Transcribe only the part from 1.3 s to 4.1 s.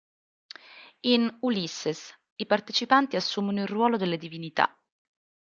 "Ulysses", i partecipanti assumono il ruolo